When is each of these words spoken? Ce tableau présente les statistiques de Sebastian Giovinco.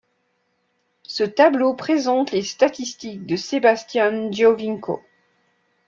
Ce 1.03 1.23
tableau 1.23 1.75
présente 1.75 2.31
les 2.31 2.41
statistiques 2.41 3.27
de 3.27 3.35
Sebastian 3.35 4.31
Giovinco. 4.31 4.99